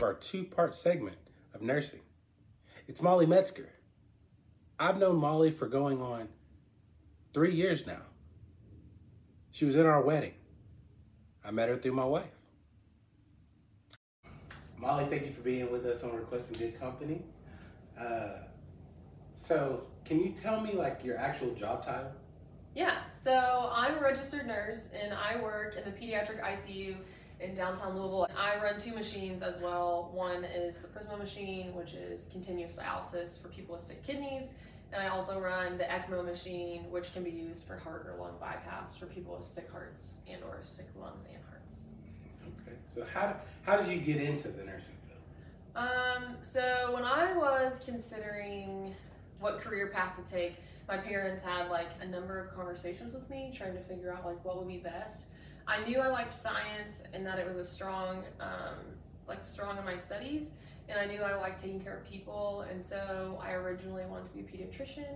[0.00, 1.18] of our two part segment
[1.54, 2.00] of nursing.
[2.88, 3.68] It's Molli Metzger.
[4.78, 6.28] I've known Molli for going on
[7.34, 8.00] three years now.
[9.50, 10.32] She was in our wedding.
[11.44, 12.30] I met her through my wife.
[14.78, 17.20] Molli, thank you for being with us on Requesting Good Company.
[18.00, 18.44] Uh,
[19.42, 22.12] so, can you tell me like your actual job title?
[22.74, 26.96] Yeah, so I'm a registered nurse and I work in the pediatric ICU
[27.40, 28.28] in downtown Louisville.
[28.36, 30.10] I run two machines as well.
[30.12, 34.54] One is the Prisma machine, which is continuous dialysis for people with sick kidneys.
[34.92, 38.34] And I also run the ECMO machine, which can be used for heart or lung
[38.40, 41.88] bypass for people with sick hearts and or sick lungs and hearts.
[42.62, 42.76] Okay.
[42.88, 45.86] So how how did you get into the nursing field?
[45.86, 48.94] Um, so when I was considering
[49.38, 50.56] what career path to take,
[50.88, 54.44] my parents had like a number of conversations with me trying to figure out like
[54.44, 55.26] what would be best.
[55.70, 58.74] I knew I liked science and that it was a strong, um,
[59.28, 60.54] like strong in my studies,
[60.88, 64.32] and I knew I liked taking care of people, and so I originally wanted to
[64.32, 65.14] be a pediatrician.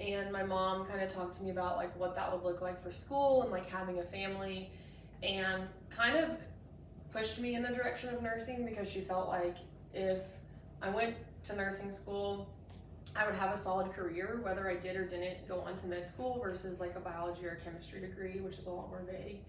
[0.00, 2.82] And my mom kind of talked to me about like what that would look like
[2.82, 4.70] for school and like having a family,
[5.22, 6.30] and kind of
[7.12, 9.56] pushed me in the direction of nursing because she felt like
[9.92, 10.22] if
[10.80, 12.48] I went to nursing school,
[13.14, 16.08] I would have a solid career, whether I did or didn't go on to med
[16.08, 19.40] school versus like a biology or chemistry degree, which is a lot more vague.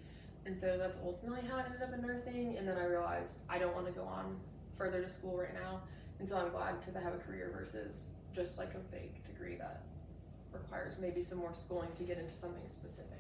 [0.45, 2.58] And so that's ultimately how I ended up in nursing.
[2.58, 4.39] And then I realized I don't want to go on
[4.78, 5.81] further to school right now.
[6.20, 9.56] And so I'm glad because I have a career versus just like a fake degree
[9.58, 9.84] that
[10.52, 13.19] requires maybe some more schooling to get into something specific.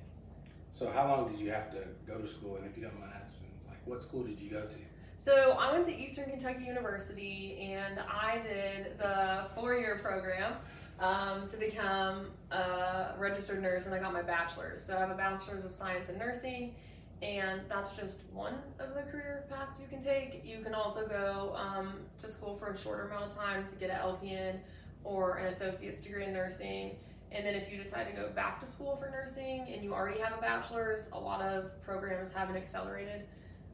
[0.73, 2.57] So how long did you have to go to school?
[2.57, 4.75] And if you don't mind asking, like what school did you go to?
[5.17, 10.53] So I went to Eastern Kentucky University and I did the four-year program
[10.99, 14.83] um, to become a registered nurse and I got my bachelor's.
[14.83, 16.73] So I have a bachelor's of science in nursing
[17.21, 20.41] and that's just one of the career paths you can take.
[20.43, 23.91] You can also go um, to school for a shorter amount of time to get
[23.91, 24.59] an LPN
[25.03, 26.95] or an associate's degree in nursing.
[27.31, 30.19] And then if you decide to go back to school for nursing and you already
[30.19, 33.23] have a bachelor's, a lot of programs have an accelerated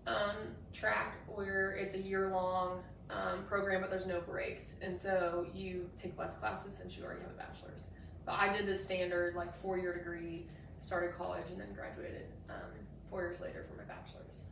[0.06, 0.36] um,
[0.74, 4.78] track where it's a year long um, program, but there's no breaks.
[4.82, 7.88] And so you take less classes since you already have a bachelor's.
[8.26, 10.46] But I did the standard like four year degree,
[10.82, 12.72] started college, and then graduated um,
[13.10, 14.46] four years later for my bachelor's.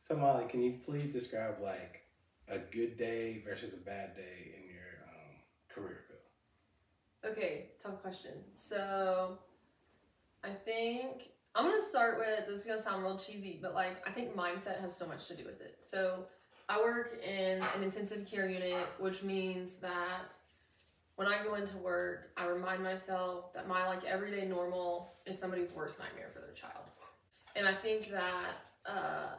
[0.00, 2.02] So Molli, can you please describe like
[2.48, 5.36] a good day versus a bad day in your um,
[5.68, 7.32] career field?
[7.32, 8.32] Okay, tough question.
[8.52, 9.38] So
[10.44, 14.10] I think I'm gonna start with this is gonna sound real cheesy, but like I
[14.10, 15.76] think mindset has so much to do with it.
[15.80, 16.24] So
[16.68, 20.34] I work in an intensive care unit, which means that
[21.16, 25.72] when I go into work, I remind myself that my like everyday normal is somebody's
[25.72, 26.84] worst nightmare for their child.
[27.56, 28.54] And I think that
[28.86, 29.34] uh,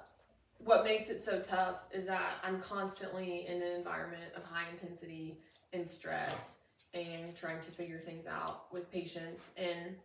[0.59, 5.39] what makes it so tough is that I'm constantly in an environment of high intensity
[5.73, 6.61] and stress
[6.93, 9.51] and trying to figure things out with patients.
[9.57, 9.95] And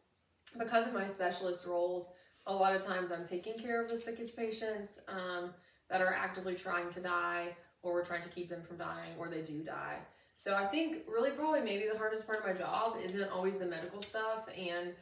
[0.58, 2.12] because of my specialist roles,
[2.46, 5.50] a lot of times I'm taking care of the sickest patients um,
[5.90, 9.28] that are actively trying to die, or we're trying to keep them from dying, or
[9.28, 9.98] they do die.
[10.38, 13.66] So I think really probably maybe the hardest part of my job isn't always the
[13.66, 14.92] medical stuff and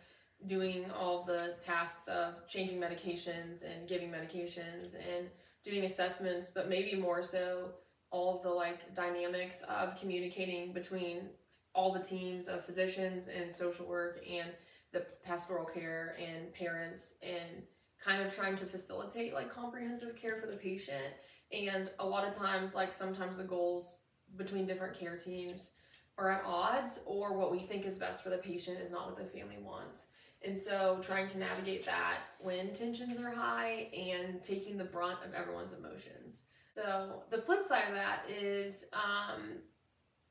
[0.45, 5.29] doing all the tasks of changing medications and giving medications and
[5.65, 7.71] doing assessments, but maybe more so
[8.11, 11.29] all the like dynamics of communicating between
[11.75, 14.51] all the teams of physicians and social work and
[14.93, 17.63] the pastoral care and parents and
[18.03, 21.15] kind of trying to facilitate like comprehensive care for the patient.
[21.53, 24.01] And a lot of times like sometimes the goals
[24.37, 25.73] between different care teams
[26.19, 29.17] are at odds or what we think is best for the patient is not what
[29.17, 30.09] the family wants
[30.47, 35.35] and so trying to navigate that when tensions are high and taking the brunt of
[35.35, 36.45] everyone's emotions.
[36.75, 39.59] So the flip side of that is um,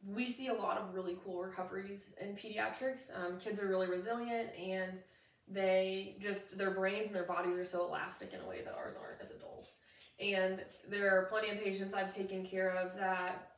[0.06, 3.10] we see a lot of really cool recoveries in pediatrics.
[3.16, 5.02] Um, kids are really resilient and
[5.48, 8.98] they just, their brains and their bodies are so elastic in a way that ours
[9.02, 9.80] aren't as adults.
[10.20, 13.52] And there are plenty of patients I've taken care of that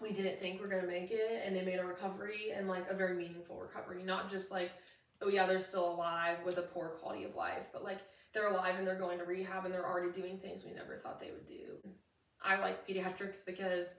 [0.00, 2.94] we didn't think were to make it and they made a recovery and like a
[2.94, 4.70] very meaningful recovery, not just like
[5.22, 7.98] oh yeah, they're still alive with a poor quality of life, but like
[8.32, 11.20] they're alive and they're going to rehab and they're already doing things we never thought
[11.20, 11.76] they would do.
[12.42, 13.96] I like pediatrics because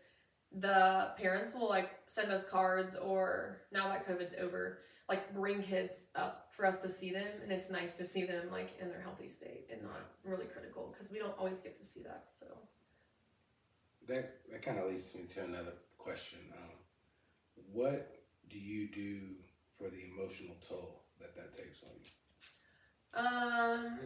[0.51, 6.07] the parents will like send us cards or now that COVID's over, like bring kids
[6.15, 9.01] up for us to see them and it's nice to see them like in their
[9.01, 12.27] healthy state and not really critical because we don't always get to see that.
[12.31, 12.45] So
[14.07, 16.39] that that kind of leads me to another question.
[16.53, 16.69] Um,
[17.71, 18.19] what
[18.49, 19.19] do you do
[19.77, 22.09] for the emotional toll that that takes on you?
[23.13, 23.99] Um,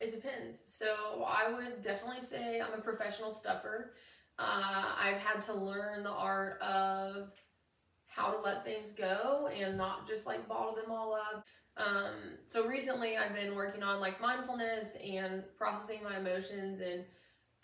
[0.00, 0.62] it depends.
[0.66, 3.94] So I would definitely say I'm a professional stuffer.
[4.38, 7.30] Uh, I've had to learn the art of
[8.06, 11.44] how to let things go and not just like bottle them all up.
[11.76, 17.04] Um, so recently I've been working on like mindfulness and processing my emotions and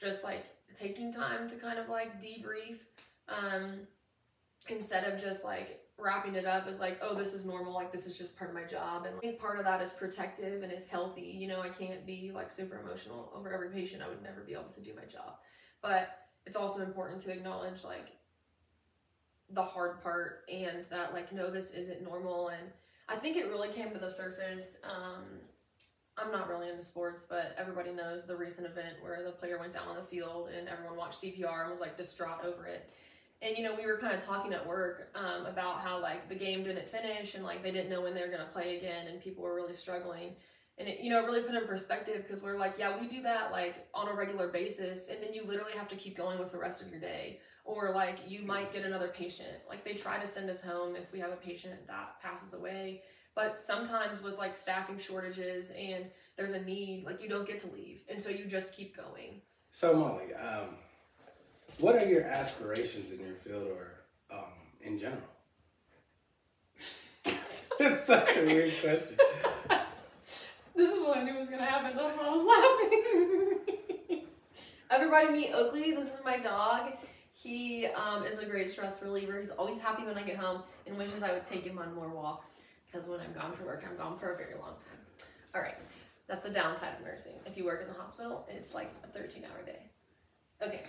[0.00, 2.78] just like taking time to kind of like debrief
[3.28, 3.80] um,
[4.68, 8.06] instead of just like wrapping it up as like, oh, this is normal, like this
[8.06, 9.04] is just part of my job.
[9.04, 11.22] And I think part of that is protective and is healthy.
[11.22, 14.02] You know, I can't be like super emotional over every patient.
[14.02, 15.38] I would never be able to do my job.
[15.82, 16.10] But
[16.46, 18.08] it's also important to acknowledge like
[19.50, 22.70] the hard part and that like no this isn't normal and
[23.08, 25.24] i think it really came to the surface um
[26.18, 29.72] i'm not really into sports but everybody knows the recent event where the player went
[29.72, 32.90] down on the field and everyone watched cpr and was like distraught over it
[33.40, 36.34] and you know we were kind of talking at work um, about how like the
[36.34, 39.06] game didn't finish and like they didn't know when they were going to play again
[39.06, 40.34] and people were really struggling.
[40.78, 43.50] And it you know really put in perspective because we're like yeah we do that
[43.50, 46.58] like on a regular basis and then you literally have to keep going with the
[46.58, 47.40] rest of your day.
[47.64, 49.58] Or like you might get another patient.
[49.68, 53.02] Like they try to send us home if we have a patient that passes away.
[53.34, 56.06] But sometimes with like staffing shortages and
[56.36, 58.00] there's a need like you don't get to leave.
[58.08, 59.42] And so you just keep going.
[59.70, 60.76] So Molli, um,
[61.80, 65.22] what are your aspirations in your field or um, in general?
[67.24, 69.16] That's such a weird question.
[70.76, 71.96] this is what i knew was gonna happen.
[71.96, 73.60] That's why i was
[74.08, 74.26] laughing.
[74.90, 75.92] Everybody meet oakley.
[75.92, 76.92] This is my dog.
[77.32, 79.40] He um, is a great stress reliever.
[79.40, 82.08] He's always happy when i get home and wishes i would take him on more
[82.08, 85.26] walks because when i'm gone for work i'm gone for a very long time.
[85.54, 85.78] All right.
[86.28, 87.34] That's the downside of nursing.
[87.46, 89.82] If you work in the hospital it's like a 13 hour day.
[90.60, 90.82] Okay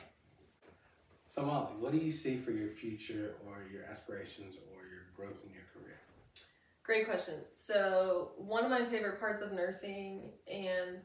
[1.29, 5.37] So Molli, what do you see for your future or your aspirations or your growth
[5.45, 5.99] in your career?
[6.83, 7.35] Great question.
[7.53, 11.03] So, one of my favorite parts of nursing, and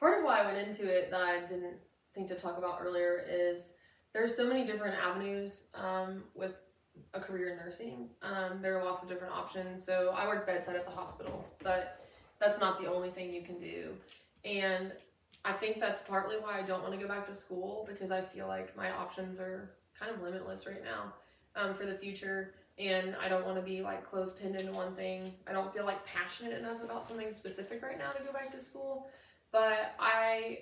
[0.00, 1.76] part of why I went into it that I didn't
[2.16, 3.76] think to talk about earlier, is
[4.12, 6.56] there's so many different avenues um, with
[7.14, 8.08] a career in nursing.
[8.22, 9.84] Um, there are lots of different options.
[9.86, 12.04] So, I work bedside at the hospital, but
[12.40, 13.92] that's not the only thing you can do.
[14.44, 14.90] And
[15.44, 18.20] I think that's partly why I don't want to go back to school because I
[18.20, 21.14] feel like my options are kind of limitless right now
[21.56, 24.94] um, for the future and I don't want to be like close pinned into one
[24.94, 25.34] thing.
[25.46, 28.58] I don't feel like passionate enough about something specific right now to go back to
[28.58, 29.08] school.
[29.52, 30.60] But I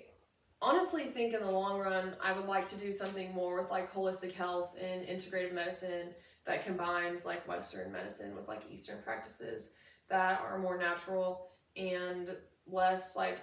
[0.61, 3.91] honestly think in the long run, I would like to do something more with like
[3.93, 6.09] holistic health and integrative medicine
[6.45, 9.71] that combines like Western medicine with like Eastern practices
[10.09, 11.47] that are more natural
[11.77, 12.35] and
[12.67, 13.39] less like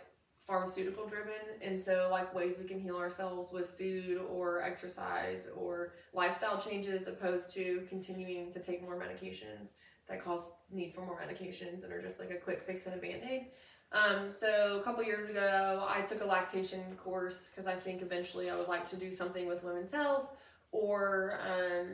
[0.47, 5.95] pharmaceutical driven and so like ways we can heal ourselves with food or exercise or
[6.13, 9.75] lifestyle changes opposed to continuing to take more medications
[10.09, 12.99] that cause need for more medications and are just like a quick fix and a
[12.99, 13.47] band-aid.
[13.91, 18.51] Um, so a couple years ago i took a lactation course because i think eventually
[18.51, 20.29] i would like to do something with women's health
[20.73, 21.89] or um,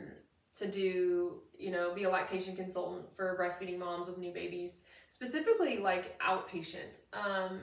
[0.55, 4.81] to do you know be a lactation consultant for breastfeeding moms with new babies
[5.13, 7.01] specifically like outpatient.
[7.13, 7.59] Um,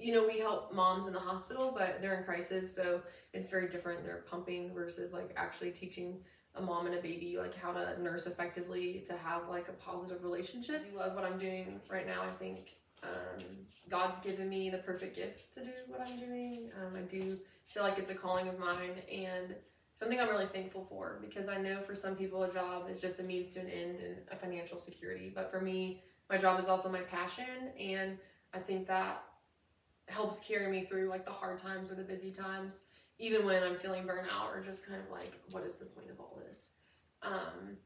[0.00, 3.02] you know, we help moms in the hospital, but they're in crisis, so
[3.32, 4.04] it's very different.
[4.04, 6.18] They're pumping versus like actually teaching
[6.56, 10.24] a mom and a baby like how to nurse effectively to have like a positive
[10.24, 10.84] relationship.
[10.92, 12.22] I love what I'm doing right now.
[12.22, 12.70] I think
[13.02, 13.44] um,
[13.88, 16.70] God's given me the perfect gifts to do what I'm doing.
[16.80, 19.54] Um, I do feel like it's a calling of mine and
[19.94, 23.20] something I'm really thankful for because I know for some people a job is just
[23.20, 26.66] a means to an end and a financial security, but for me, my job is
[26.66, 28.16] also my passion, and
[28.54, 29.24] I think that
[30.10, 32.82] helps carry me through like the hard times or the busy times,
[33.18, 36.20] even when I'm feeling burnout or just kind of like, what is the point of
[36.20, 36.70] all this?
[37.22, 37.76] Um,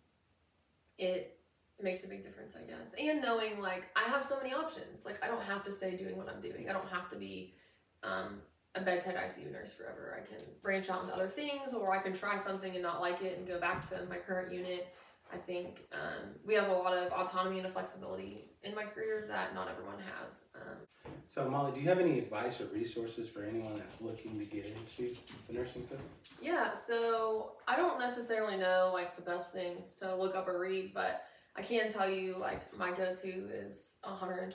[0.99, 1.39] it
[1.83, 2.95] makes a big difference, I guess.
[2.95, 5.05] And knowing like I have so many options.
[5.05, 6.69] Like I don't have to stay doing what I'm doing.
[6.69, 7.55] I don't have to be
[8.03, 8.41] um,
[8.75, 10.19] a bedside ICU nurse forever.
[10.21, 13.23] I can branch out into other things, or I can try something and not like
[13.23, 14.89] it and go back to my current unit.
[15.33, 19.55] I think um, we have a lot of autonomy and flexibility in my career that
[19.55, 20.45] not everyone has.
[20.55, 24.45] Um, So Molli, do you have any advice or resources for anyone that's looking to
[24.45, 25.15] get into
[25.49, 26.01] the nursing field?
[26.41, 30.93] Yeah, so I don't necessarily know like the best things to look up or read,
[30.95, 31.23] but
[31.57, 34.55] I can tell you like my go-to is 125%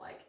[0.00, 0.20] like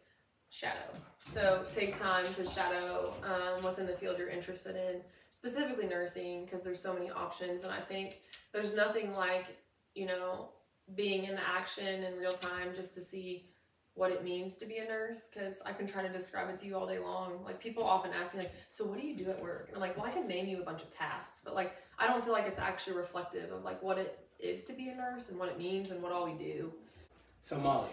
[0.56, 0.88] shadow.
[1.26, 6.64] So take time to shadow um, within the field you're interested in, specifically nursing, because
[6.64, 8.20] there's so many options, and I think
[8.54, 9.58] there's nothing like
[9.96, 10.50] you know
[10.96, 13.50] being in action in real time just to see
[13.96, 16.68] what it means to be a nurse because I can try to describe it to
[16.68, 17.44] you all day long.
[17.44, 19.82] Like people often ask me like, "So what do you do at work?" And I'm
[19.82, 22.34] like, "Well, I can name you a bunch of tasks, but like I don't feel
[22.34, 25.50] like it's actually reflective of like what it is to be a nurse and what
[25.50, 26.72] it means and what all we do."
[27.42, 27.90] So Molli,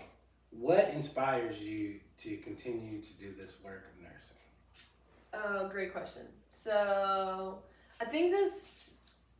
[0.59, 4.37] what inspires you to continue to do this work of nursing?
[5.35, 6.23] Oh, great question.
[6.49, 7.59] So,
[8.00, 8.94] I think this.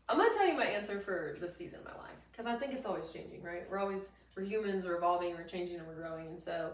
[0.09, 2.73] I'm gonna tell you my answer for this season of my life because I think
[2.73, 3.65] it's always changing, right?
[3.71, 6.73] We're always we're humans, we're evolving, we're changing, and we're growing, and so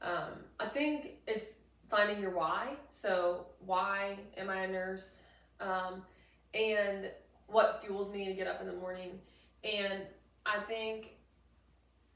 [0.00, 1.56] um, I think it's
[1.90, 2.74] finding your why.
[2.88, 5.20] So why am I a nurse?
[5.60, 6.02] Um,
[6.54, 7.10] and
[7.46, 9.20] what fuels me to get up in the morning?
[9.64, 10.02] And
[10.46, 11.14] I think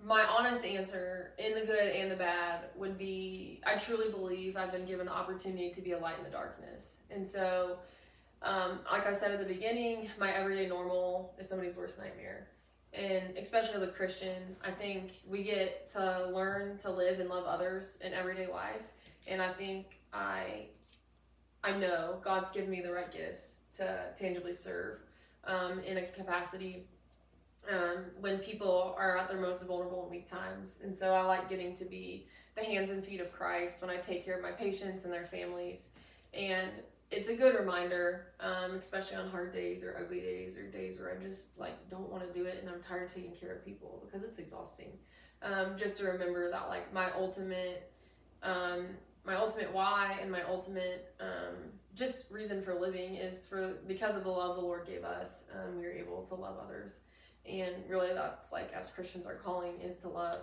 [0.04, 4.72] my honest answer, in the good and the bad, would be I truly believe I've
[4.72, 6.98] been given the opportunity to be a light in the darkness.
[7.10, 7.78] And so,
[8.42, 12.48] um, like I said at the beginning, my everyday normal is somebody's worst nightmare.
[12.92, 17.44] And especially as a Christian, I think we get to learn to live and love
[17.44, 18.82] others in everyday life.
[19.26, 20.66] And I think I
[21.64, 25.00] I know God's given me the right gifts to tangibly serve
[25.44, 26.86] um, in a capacity
[27.70, 30.80] um, when people are at their most vulnerable and weak times.
[30.82, 33.96] And so I like getting to be the hands and feet of Christ when I
[33.96, 35.88] take care of my patients and their families.
[36.32, 36.70] And
[37.10, 41.12] it's a good reminder, um, especially on hard days or ugly days or days where
[41.12, 43.64] I just like don't want to do it and I'm tired of taking care of
[43.64, 44.92] people because it's exhausting.
[45.42, 47.92] Um, just to remember that like my ultimate,
[48.42, 48.86] um,
[49.24, 51.56] my ultimate why and my ultimate um,
[51.94, 55.78] just reason for living is for because of the love the Lord gave us, um,
[55.78, 57.00] we are able to love others
[57.48, 60.38] and really that's like as christians our calling is to love.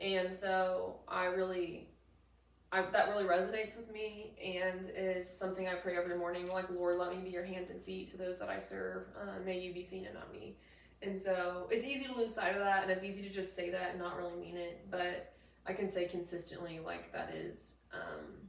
[0.00, 1.88] And so i really
[2.70, 6.98] I, that really resonates with me and is something i pray every morning like lord
[6.98, 9.04] let me be your hands and feet to those that i serve.
[9.20, 10.56] Uh, may you be seen and not me.
[11.00, 13.70] And so it's easy to lose sight of that and it's easy to just say
[13.70, 15.32] that and not really mean it but
[15.66, 18.48] i can say consistently like that is um,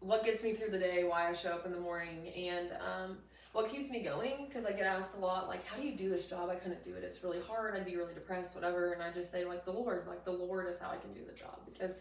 [0.00, 2.28] what gets me through the day why i show up in the morning.
[2.28, 3.18] And um,
[3.56, 6.10] what keeps me going because I get asked a lot like how do you do
[6.10, 6.50] this job?
[6.50, 7.02] I couldn't do it.
[7.02, 7.74] It's really hard.
[7.74, 8.92] I'd be really depressed whatever.
[8.92, 11.20] And I just say like the Lord like the Lord is how I can do
[11.26, 11.60] the job.
[11.64, 11.96] Because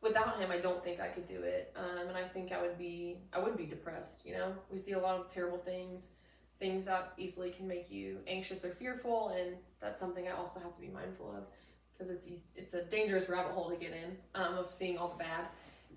[0.00, 1.76] without him I don't think I could do it.
[1.76, 4.54] Um, and I think I would be I would be depressed you know?
[4.72, 6.12] We see a lot of terrible things
[6.58, 10.74] things that easily can make you anxious or fearful and that's something I also have
[10.74, 11.44] to be mindful of
[11.92, 15.22] because it's it's a dangerous rabbit hole to get in um, of seeing all the
[15.22, 15.48] bad.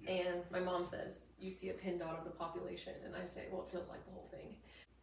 [0.06, 2.94] And my mom says you see a pin dot of the population.
[3.06, 4.56] And I say well it feels like the whole thing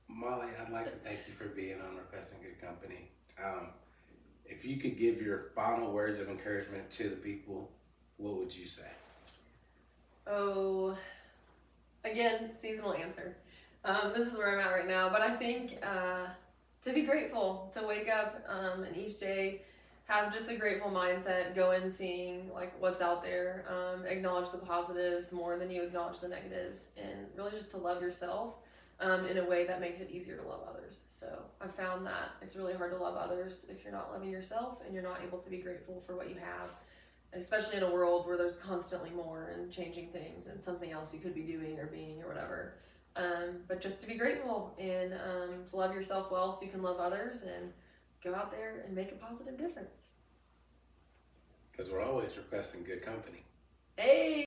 [0.08, 3.10] Molli, I'd like to thank you for being on Requesting Good Company.
[3.42, 3.68] Um,
[4.46, 7.70] if you could give your final words of encouragement to the people,
[8.16, 8.88] what would you say?
[10.26, 10.96] Oh,
[12.04, 13.36] again, seasonal answer.
[13.84, 16.26] Um, this is where I'm at right now, but I think uh,
[16.82, 19.62] to be grateful, to wake up um, and each day
[20.06, 24.58] have just a grateful mindset, go in seeing like what's out there, um, acknowledge the
[24.58, 28.54] positives more than you acknowledge the negatives, and really just to love yourself
[29.00, 31.04] um, in a way that makes it easier to love others.
[31.08, 34.82] So I found that it's really hard to love others if you're not loving yourself
[34.84, 36.70] and you're not able to be grateful for what you have,
[37.32, 41.20] especially in a world where there's constantly more and changing things and something else you
[41.20, 42.74] could be doing or being or whatever.
[43.16, 46.82] Um, but just to be grateful and um, to love yourself well so you can
[46.82, 47.72] love others and
[48.22, 50.10] go out there and make a positive difference.
[51.70, 53.44] Because we're always requesting good company.
[53.96, 54.44] Hey!